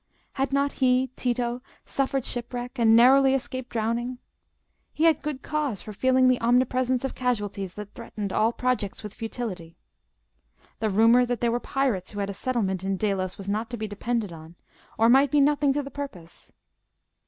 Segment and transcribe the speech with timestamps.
[0.33, 4.17] Had not he, Tito, suffered shipwreck, and narrowly escaped drowning?
[4.91, 9.13] He had good cause for feeling the omnipresence of casualties that threatened all projects with
[9.13, 9.77] futility.
[10.79, 13.77] The rumour that there were pirates who had a settlement in Delos was not to
[13.77, 14.55] be depended on,
[14.97, 16.51] or might be nothing to the purpose.